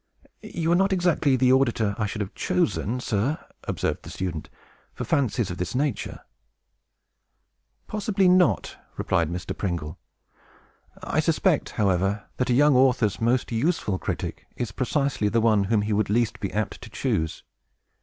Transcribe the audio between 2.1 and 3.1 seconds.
have chosen,